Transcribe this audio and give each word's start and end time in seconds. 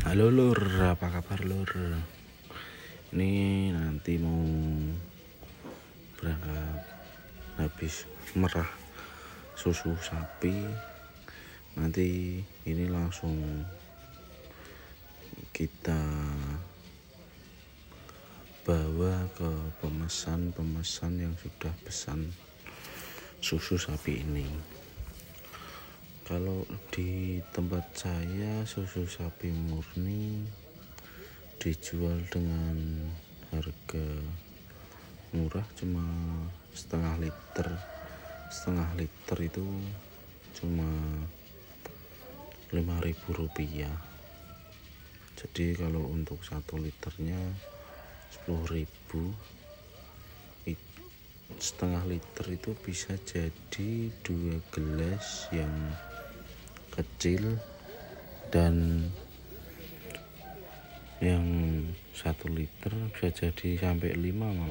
Halo 0.00 0.32
lur, 0.32 0.56
apa 0.80 1.12
kabar 1.12 1.44
lur? 1.44 1.68
Ini 3.12 3.68
nanti 3.76 4.16
mau 4.16 4.40
berangkat 6.16 6.80
habis 7.60 8.08
merah 8.32 8.64
susu 9.52 9.92
sapi. 10.00 10.56
Nanti 11.76 12.40
ini 12.64 12.88
langsung 12.88 13.36
kita 15.52 16.00
bawa 18.64 19.28
ke 19.36 19.52
pemesan-pemesan 19.84 21.28
yang 21.28 21.36
sudah 21.36 21.76
pesan 21.84 22.32
susu 23.44 23.76
sapi 23.76 24.24
ini 24.24 24.79
kalau 26.30 26.62
di 26.94 27.42
tempat 27.50 27.90
saya 27.90 28.62
susu 28.62 29.02
sapi 29.02 29.50
murni 29.50 30.46
dijual 31.58 32.22
dengan 32.30 33.02
harga 33.50 34.06
murah 35.34 35.66
cuma 35.74 36.06
setengah 36.70 37.18
liter. 37.18 37.74
Setengah 38.46 38.94
liter 38.94 39.38
itu 39.42 39.66
cuma 40.54 40.86
5000 42.70 42.78
rupiah. 43.34 43.98
Jadi 45.34 45.74
kalau 45.74 46.14
untuk 46.14 46.46
satu 46.46 46.78
liternya 46.78 47.42
10.000 48.46 48.78
setengah 51.58 52.06
liter 52.06 52.46
itu 52.56 52.72
bisa 52.78 53.18
jadi 53.26 54.08
dua 54.22 54.62
gelas 54.70 55.50
yang 55.50 55.68
kecil 57.00 57.56
dan 58.52 59.06
yang 61.24 61.44
satu 62.12 62.52
liter 62.52 62.92
bisa 63.16 63.32
jadi 63.32 63.80
sampai 63.80 64.12
lima 64.12 64.52
malah 64.52 64.68